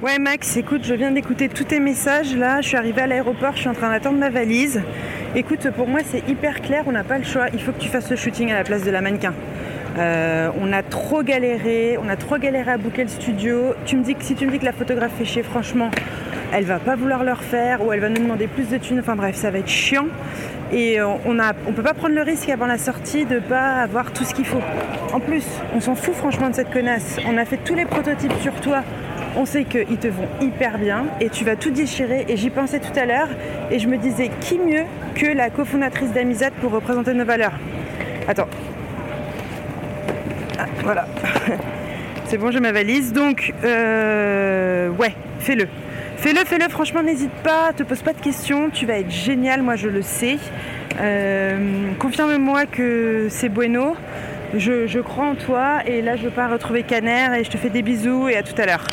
Ouais 0.00 0.20
Max, 0.20 0.56
écoute, 0.56 0.82
je 0.84 0.94
viens 0.94 1.10
d'écouter 1.10 1.48
tous 1.48 1.64
tes 1.64 1.80
messages 1.80 2.36
là, 2.36 2.60
je 2.60 2.68
suis 2.68 2.76
arrivée 2.76 3.02
à 3.02 3.08
l'aéroport, 3.08 3.56
je 3.56 3.62
suis 3.62 3.68
en 3.68 3.74
train 3.74 3.90
d'attendre 3.90 4.16
ma 4.16 4.30
valise. 4.30 4.80
Écoute, 5.34 5.68
pour 5.76 5.88
moi 5.88 6.02
c'est 6.06 6.22
hyper 6.28 6.60
clair, 6.60 6.84
on 6.86 6.92
n'a 6.92 7.02
pas 7.02 7.18
le 7.18 7.24
choix, 7.24 7.46
il 7.52 7.60
faut 7.60 7.72
que 7.72 7.80
tu 7.80 7.88
fasses 7.88 8.08
le 8.08 8.14
shooting 8.14 8.52
à 8.52 8.54
la 8.54 8.62
place 8.62 8.84
de 8.84 8.92
la 8.92 9.00
mannequin. 9.00 9.34
Euh, 9.98 10.50
on 10.60 10.72
a 10.72 10.84
trop 10.84 11.24
galéré, 11.24 11.98
on 12.00 12.08
a 12.08 12.14
trop 12.14 12.38
galéré 12.38 12.70
à 12.70 12.78
booker 12.78 13.02
le 13.02 13.08
studio. 13.08 13.74
Tu 13.86 13.96
me 13.96 14.04
dis 14.04 14.14
que 14.14 14.22
si 14.22 14.36
tu 14.36 14.46
me 14.46 14.52
dis 14.52 14.60
que 14.60 14.66
la 14.66 14.72
photographe 14.72 15.10
fait 15.18 15.24
chier, 15.24 15.42
franchement, 15.42 15.90
elle 16.52 16.64
va 16.64 16.78
pas 16.78 16.94
vouloir 16.94 17.24
le 17.24 17.32
refaire 17.32 17.84
ou 17.84 17.92
elle 17.92 17.98
va 17.98 18.08
nous 18.08 18.22
demander 18.22 18.46
plus 18.46 18.68
de 18.68 18.78
thunes. 18.78 19.00
Enfin 19.00 19.16
bref, 19.16 19.34
ça 19.34 19.50
va 19.50 19.58
être 19.58 19.68
chiant. 19.68 20.06
Et 20.72 21.00
on 21.02 21.40
a, 21.40 21.54
on 21.66 21.72
peut 21.72 21.82
pas 21.82 21.94
prendre 21.94 22.14
le 22.14 22.22
risque 22.22 22.50
avant 22.50 22.66
la 22.66 22.78
sortie 22.78 23.24
de 23.24 23.40
pas 23.40 23.72
avoir 23.72 24.12
tout 24.12 24.22
ce 24.22 24.32
qu'il 24.32 24.44
faut. 24.44 24.62
En 25.12 25.18
plus, 25.18 25.44
on 25.74 25.80
s'en 25.80 25.96
fout 25.96 26.14
franchement 26.14 26.50
de 26.50 26.54
cette 26.54 26.70
connasse. 26.70 27.16
On 27.26 27.36
a 27.36 27.44
fait 27.44 27.56
tous 27.56 27.74
les 27.74 27.86
prototypes 27.86 28.34
sur 28.42 28.54
toi. 28.60 28.84
On 29.36 29.44
sait 29.44 29.64
qu'ils 29.64 29.98
te 29.98 30.08
vont 30.08 30.28
hyper 30.40 30.78
bien 30.78 31.06
et 31.20 31.28
tu 31.28 31.44
vas 31.44 31.56
tout 31.56 31.70
déchirer. 31.70 32.24
Et 32.28 32.36
j'y 32.36 32.50
pensais 32.50 32.80
tout 32.80 32.98
à 32.98 33.06
l'heure 33.06 33.28
et 33.70 33.78
je 33.78 33.88
me 33.88 33.96
disais 33.96 34.30
qui 34.40 34.58
mieux 34.58 34.84
que 35.14 35.26
la 35.26 35.50
cofondatrice 35.50 36.12
d'Amisat 36.12 36.50
pour 36.60 36.72
représenter 36.72 37.14
nos 37.14 37.24
valeurs? 37.24 37.54
Attends, 38.26 38.48
ah, 40.58 40.66
voilà. 40.82 41.06
C'est 42.24 42.36
bon, 42.36 42.50
j'ai 42.50 42.60
ma 42.60 42.72
valise. 42.72 43.12
Donc, 43.12 43.54
euh, 43.64 44.90
ouais, 44.90 45.14
fais-le. 45.38 45.68
Fais-le, 46.16 46.44
fais-le, 46.44 46.68
franchement, 46.68 47.02
n'hésite 47.02 47.32
pas, 47.44 47.72
te 47.72 47.84
pose 47.84 48.02
pas 48.02 48.12
de 48.12 48.20
questions, 48.20 48.70
tu 48.70 48.86
vas 48.86 48.98
être 48.98 49.10
génial, 49.10 49.62
moi 49.62 49.76
je 49.76 49.88
le 49.88 50.02
sais. 50.02 50.36
Euh, 51.00 51.92
confirme-moi 52.00 52.66
que 52.66 53.28
c'est 53.30 53.48
bueno, 53.48 53.94
je, 54.56 54.88
je, 54.88 54.98
crois 54.98 55.26
en 55.26 55.36
toi 55.36 55.78
et 55.86 56.02
là 56.02 56.16
je 56.16 56.28
pars 56.28 56.50
retrouver 56.50 56.82
Caner 56.82 57.38
et 57.38 57.44
je 57.44 57.50
te 57.50 57.56
fais 57.56 57.70
des 57.70 57.82
bisous 57.82 58.28
et 58.28 58.36
à 58.36 58.42
tout 58.42 58.60
à 58.60 58.66
l'heure. 58.66 58.84